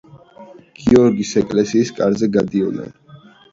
[0.79, 2.93] გიორგის ეკლესიის კარზე გადადიოდნენ.